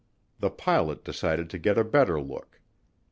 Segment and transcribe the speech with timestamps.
[0.39, 2.59] The pilot decided to get a better look.